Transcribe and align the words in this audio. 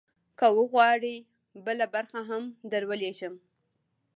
که 0.39 0.47
وغواړې، 0.57 1.15
بله 1.65 1.85
برخه 1.95 2.19
هم 2.29 2.43
درولیږم. 2.71 3.33